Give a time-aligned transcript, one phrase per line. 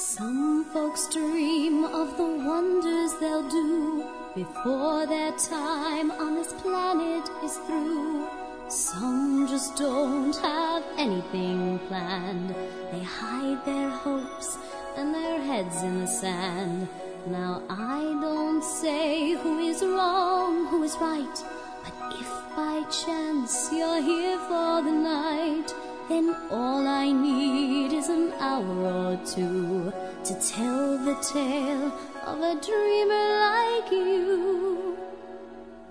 [0.00, 7.56] Some folks dream of the wonders they'll do before their time on this planet is
[7.66, 8.28] through.
[8.68, 12.54] Some just don't have anything planned.
[12.92, 14.56] They hide their hopes
[14.96, 16.88] and their heads in the sand.
[17.26, 21.44] Now I don't say who is wrong, who is right,
[21.82, 25.74] but if by chance you're here for the night,
[26.08, 29.92] then all I need is an hour or two
[30.24, 31.92] to tell the tale
[32.24, 34.96] of a dreamer like you.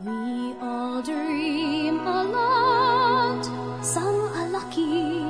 [0.04, 3.44] We all dream a lot,
[3.84, 5.22] some are lucky,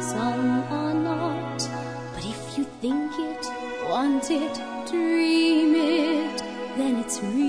[0.00, 1.68] some are not.
[2.14, 3.46] But if you think it,
[3.90, 4.54] want it,
[4.90, 6.42] dream it,
[6.78, 7.42] then it's real.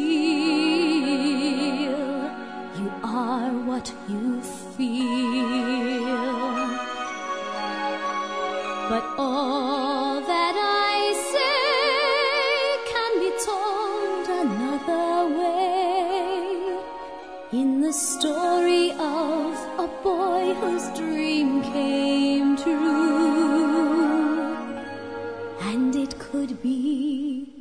[2.77, 5.62] You are what you feel.
[8.93, 10.97] But all that I
[11.31, 11.65] say
[12.93, 16.77] can be told another way.
[17.51, 23.73] In the story of a boy whose dream came true.
[25.71, 27.52] And it could be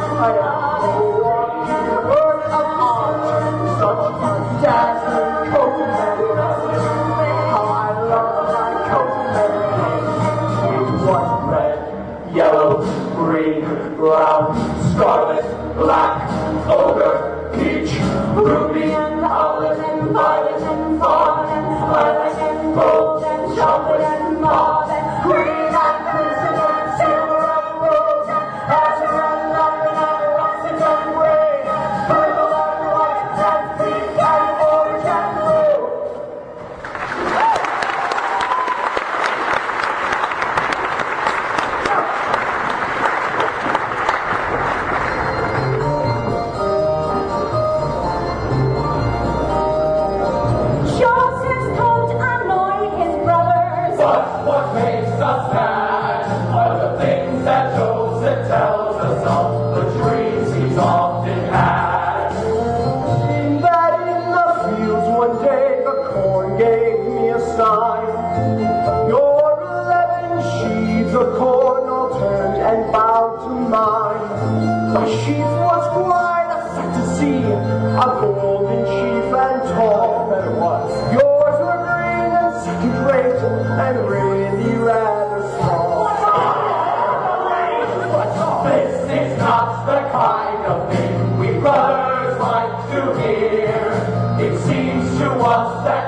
[0.00, 0.47] 哎呀！
[77.18, 80.90] see a golden sheaf and tall and it was.
[81.12, 82.94] Yours were green and second
[83.84, 86.04] and really rather small.
[88.14, 89.10] What's all What's this?
[89.10, 93.82] Is not the kind of thing we brothers like to hear.
[94.38, 95.98] It seems to us that.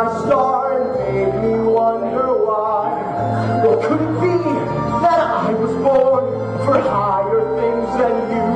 [0.00, 2.88] my star made me wonder why.
[3.62, 4.36] What could it be
[5.04, 6.24] that I was born
[6.64, 8.46] for higher things than you?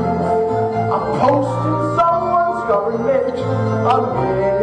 [0.97, 3.37] A post in someone's government,
[3.93, 4.54] a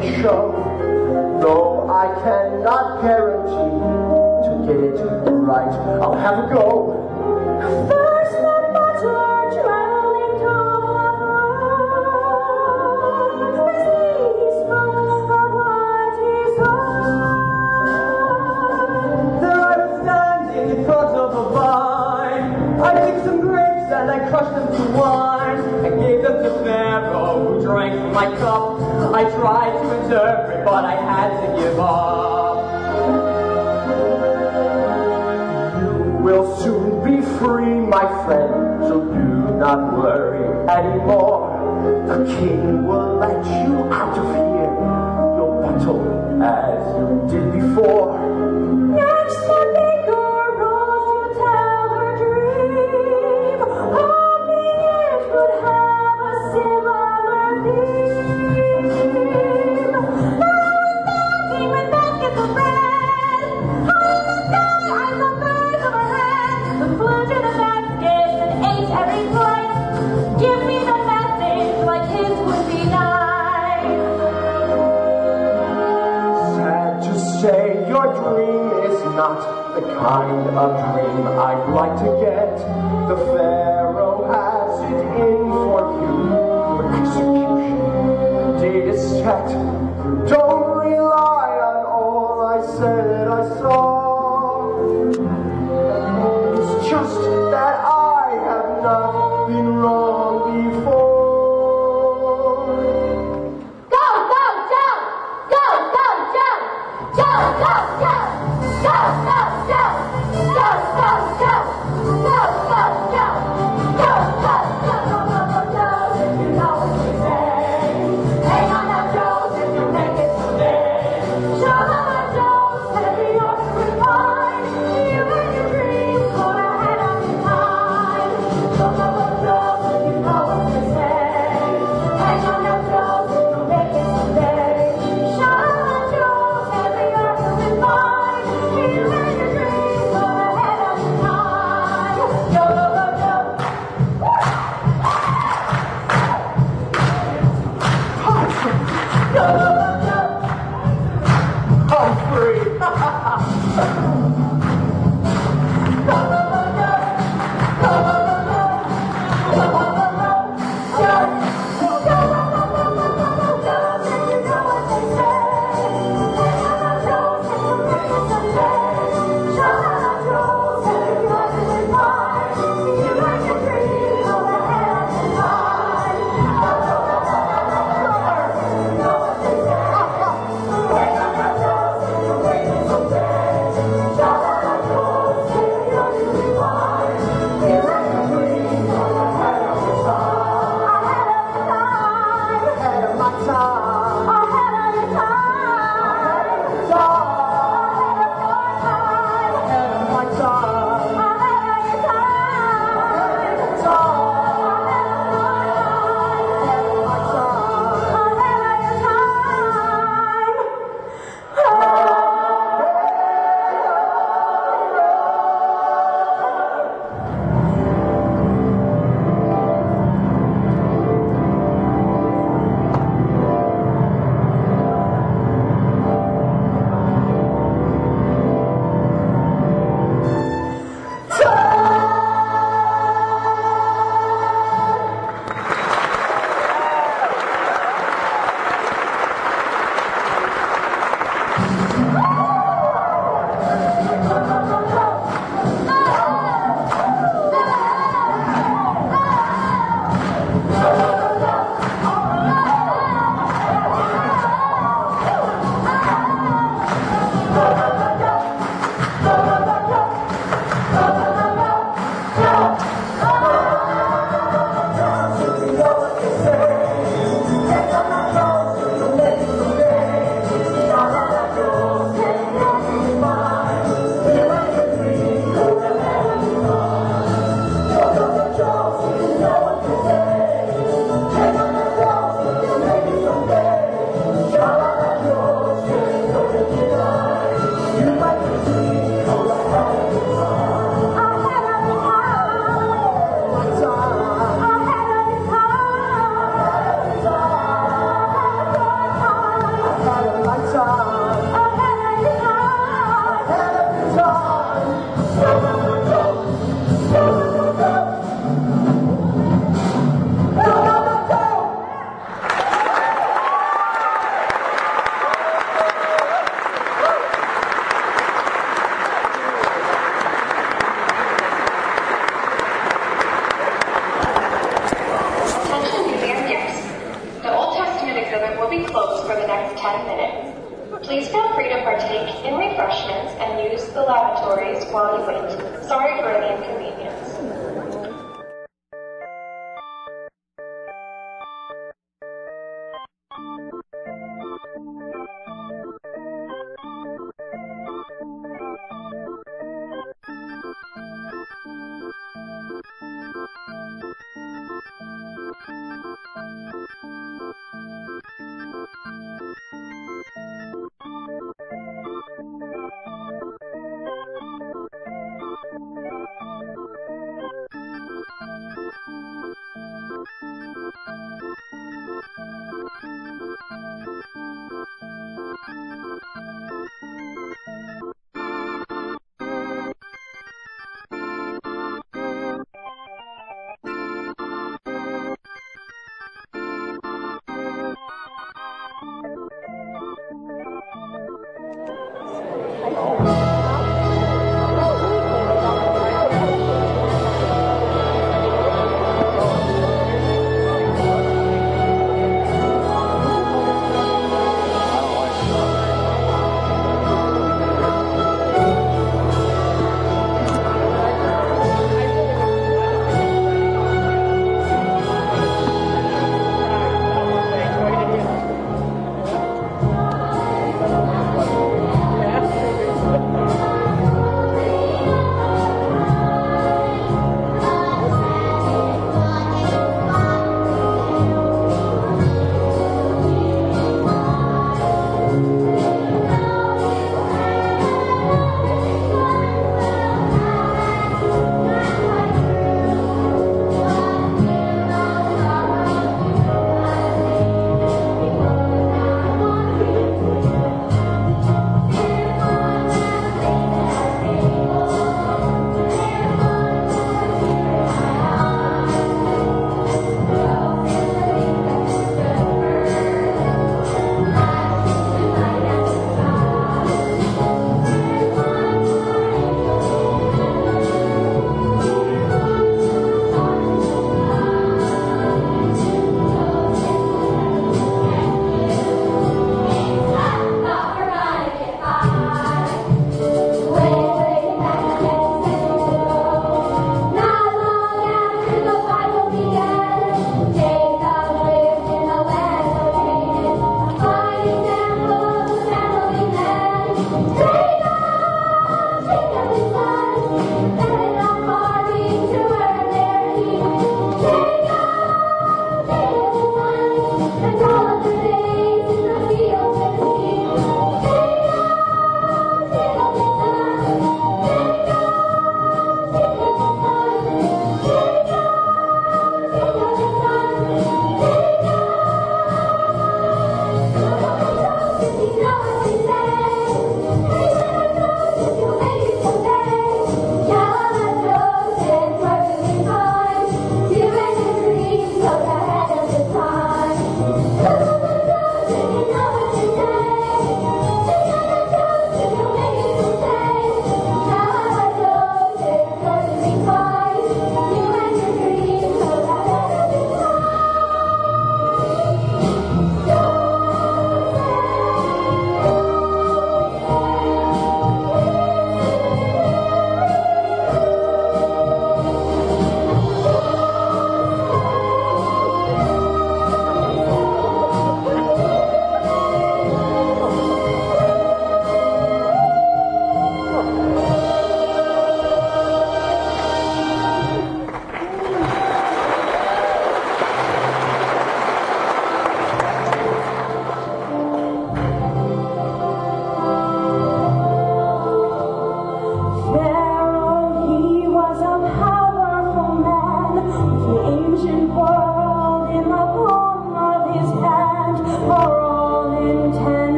[0.00, 0.29] what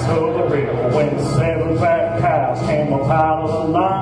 [0.00, 4.01] so the river when seven fat cows came a pile of line.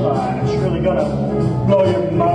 [0.00, 1.04] uh, it's really going to
[1.66, 2.25] blow your mind.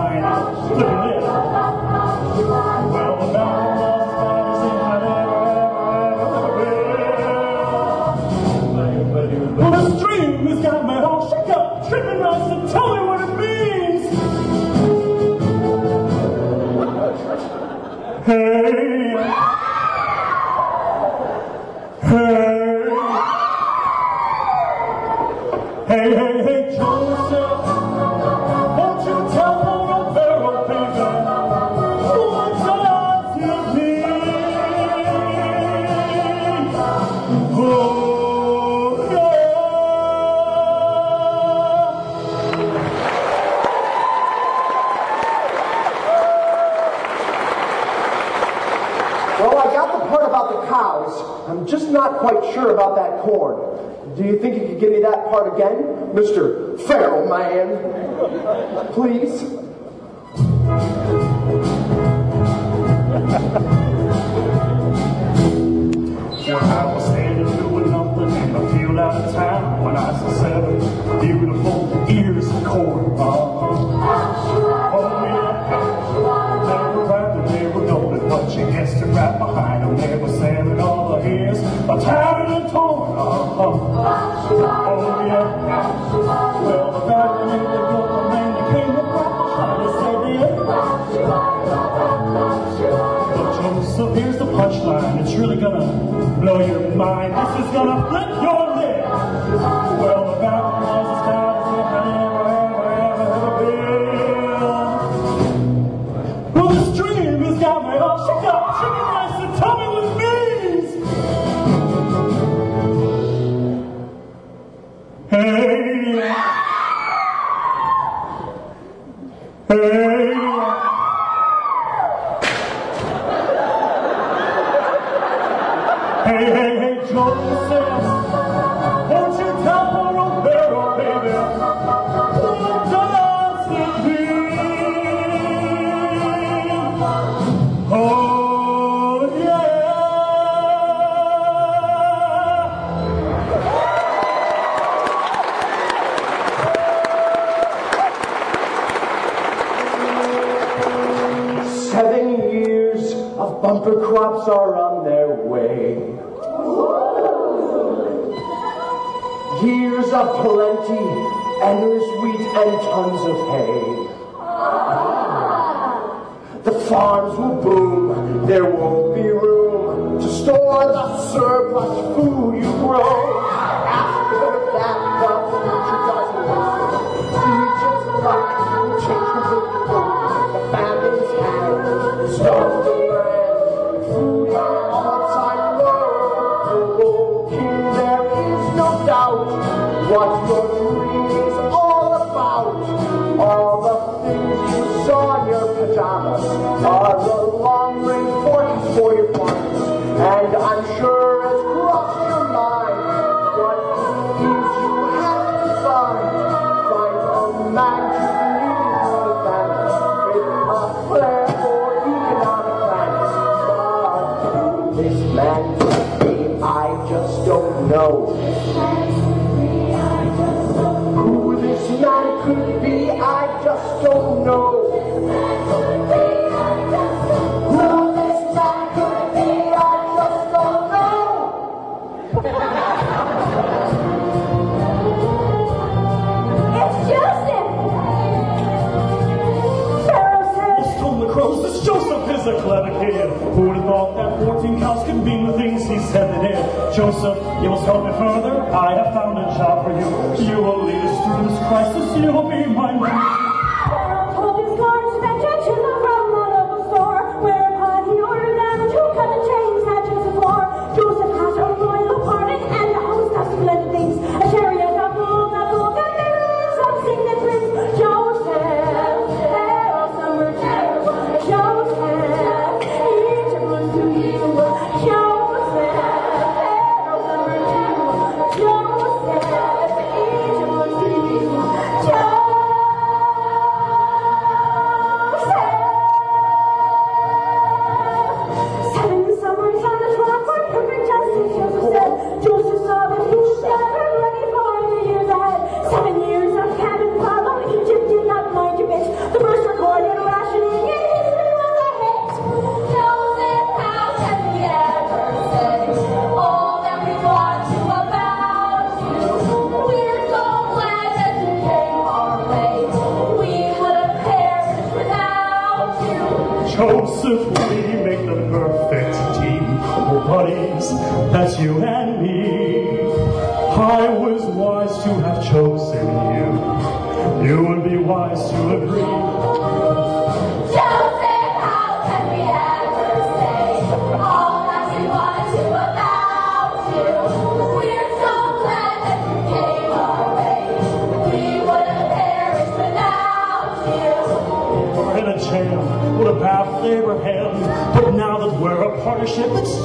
[107.80, 109.20] 没了，谢谢，谢谢你们。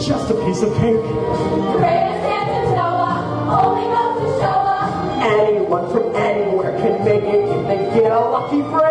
[0.05, 1.01] Just a piece of cake.
[1.01, 3.17] Greatest dance in Noah,
[3.61, 4.77] only goes to showa.
[5.21, 8.86] Anyone from anywhere can make it if they get a lucky break.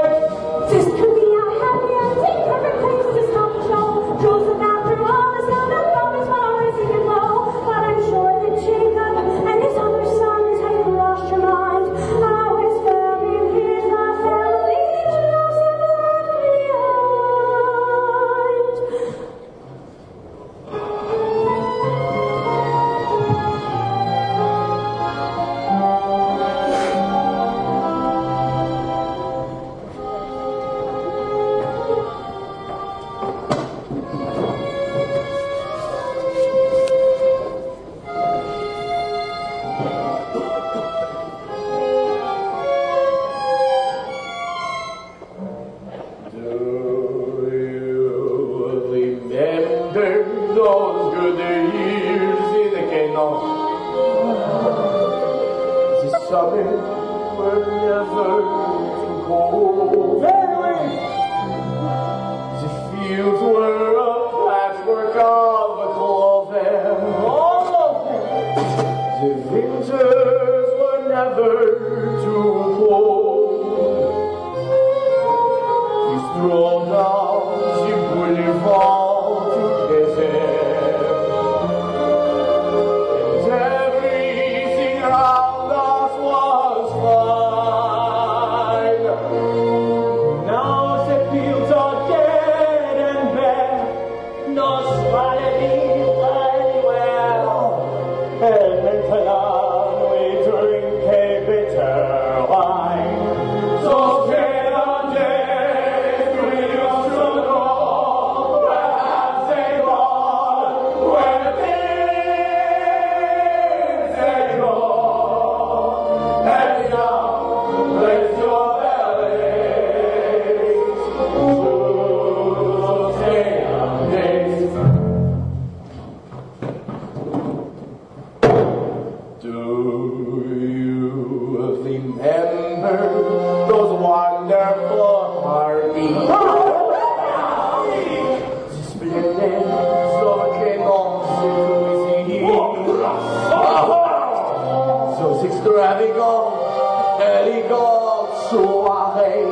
[145.95, 149.47] Enrico, Enrico Suarez.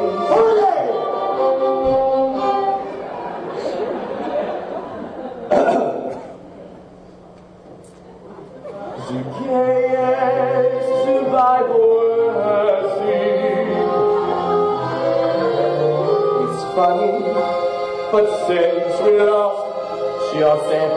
[9.07, 11.91] The gayest survivor.
[16.43, 17.15] It's funny,
[18.11, 20.92] but since we lost, she also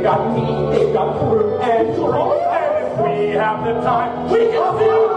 [0.00, 0.78] They got meat.
[0.78, 2.32] they got fruit and drink.
[2.40, 5.09] and if we have the time, we can see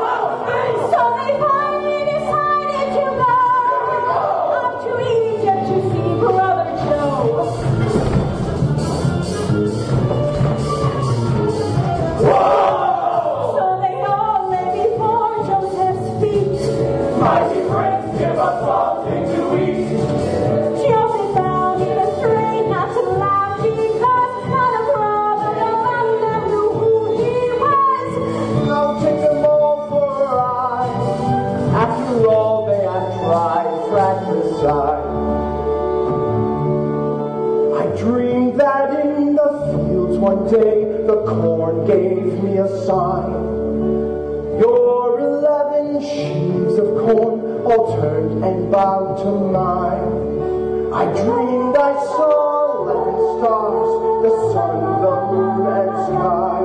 [47.73, 50.93] Altered and bowed to mine.
[50.93, 53.91] I dreamed I saw eleven stars,
[54.21, 56.59] the sun, the moon, and sky.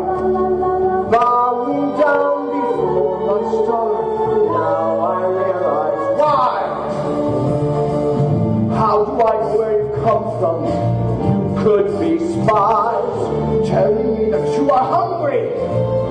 [1.11, 3.93] Bowing down before my star,
[4.53, 6.57] now I realize why.
[8.77, 10.59] How do I where you come from?
[11.25, 13.17] You could be spies,
[13.67, 15.45] telling me that you are hungry.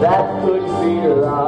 [0.02, 1.47] That could be lies.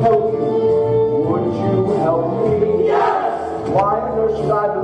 [0.00, 0.46] help you?
[1.28, 2.86] Would you help me?
[2.86, 3.68] Yes!
[3.68, 4.00] Why
[4.36, 4.75] should I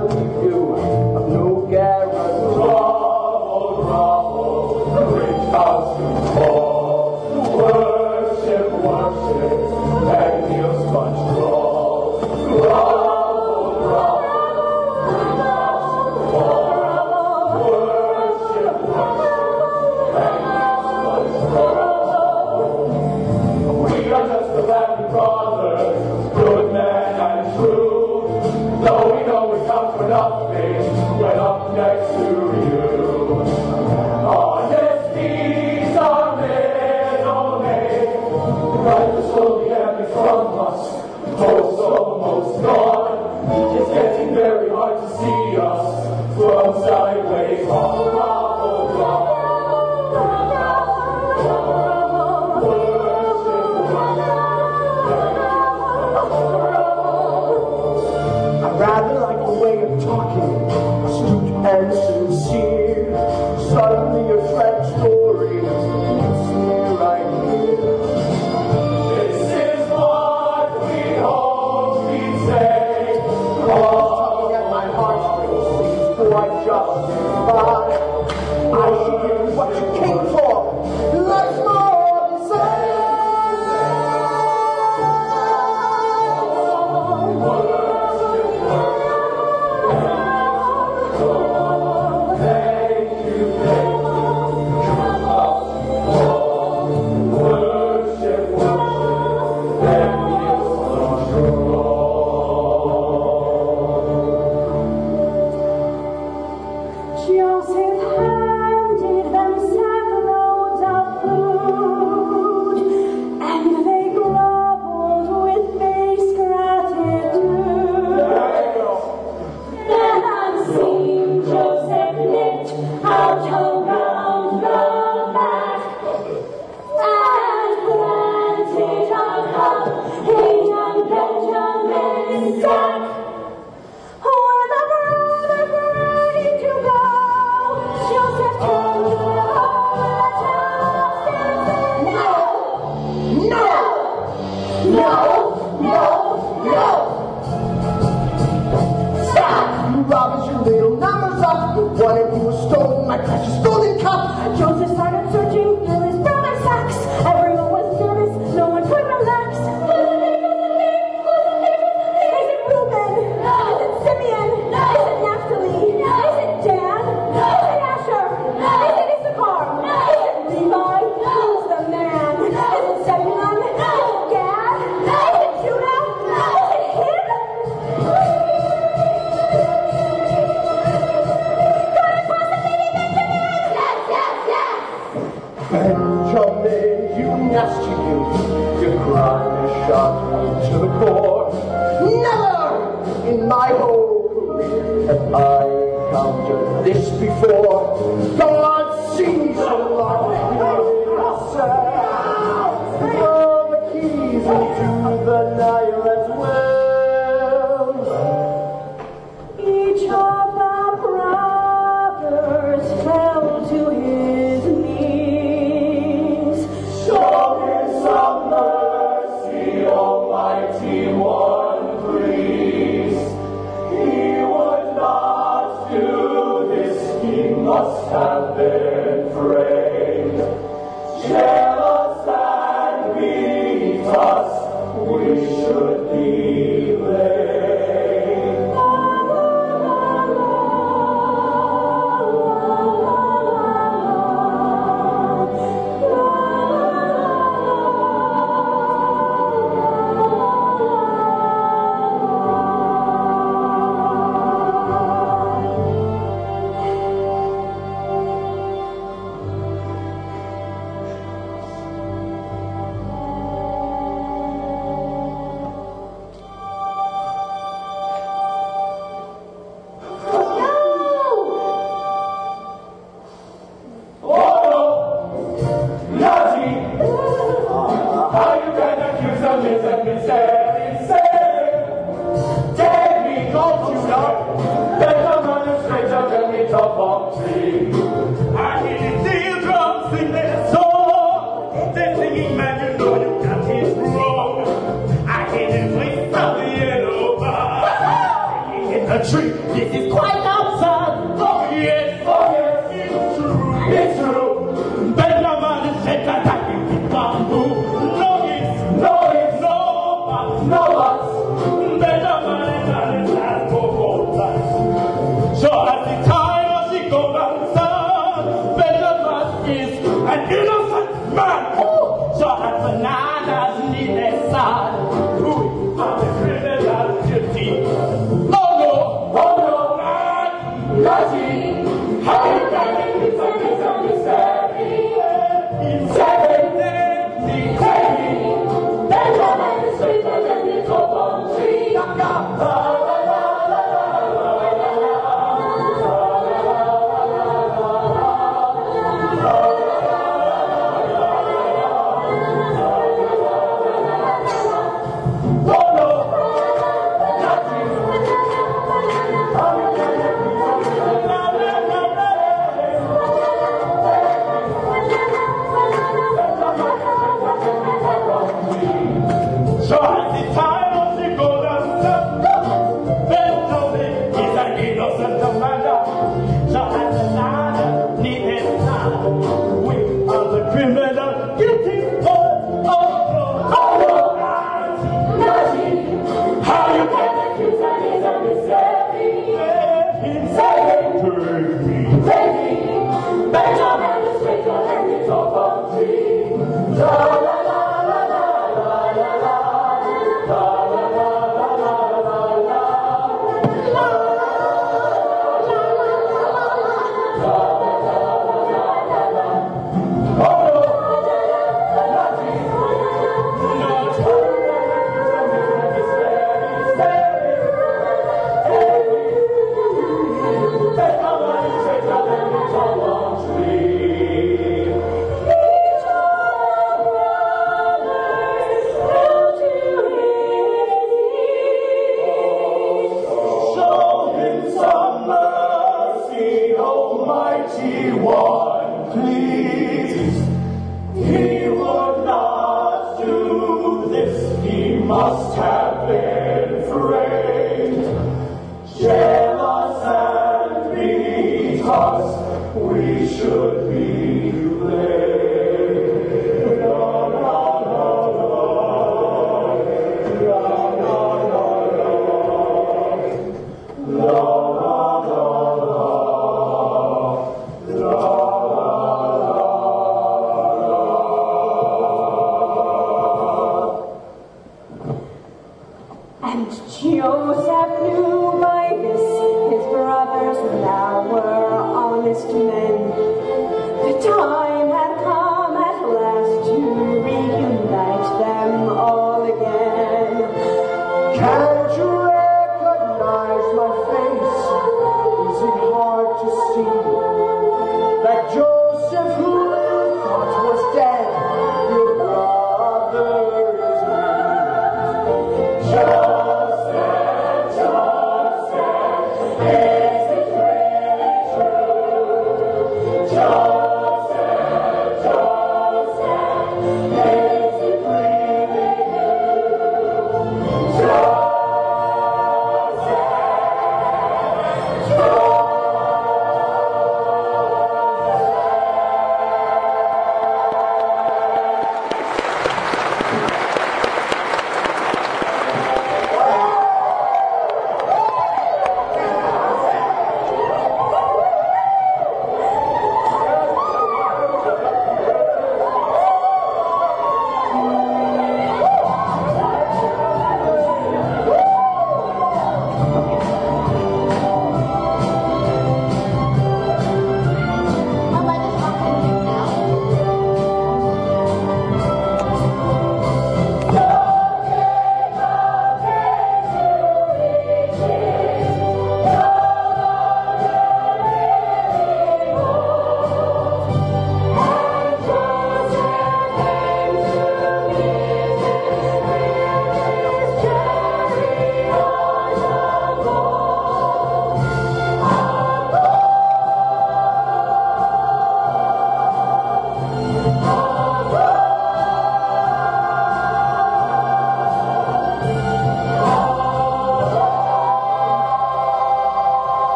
[299.13, 300.41] Singing tree, this is quite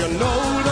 [0.00, 0.69] you know